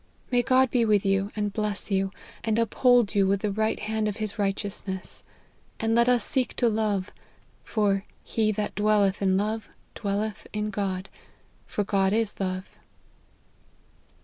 [0.31, 2.09] May God be with you, and bless you,
[2.43, 5.03] and uphold you with the right hand of C 26 LIFE OP HENUY MARTYN.
[5.03, 5.23] his righteousness:
[5.79, 7.11] and let us seek to love;
[7.63, 11.07] for * he that dwelleth in love dwelleth in God,
[11.67, 12.79] for God is love.'